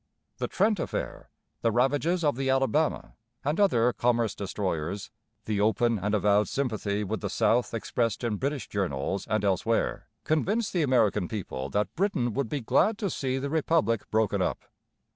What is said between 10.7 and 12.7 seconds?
the American people that Britain would be